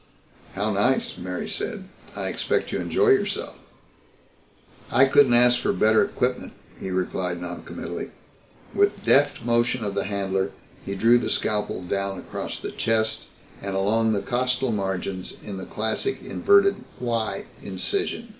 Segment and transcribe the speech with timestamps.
[0.55, 1.83] "How nice," Mary said.
[2.15, 3.59] "I expect you enjoy yourself."
[4.89, 8.09] "I couldn't ask for better equipment," he replied noncommittally.
[8.73, 10.53] With deft motion of the handler
[10.83, 13.25] he drew the scalpel down across the chest
[13.61, 18.29] and along the costal margins in the classic inverted "Y" incision.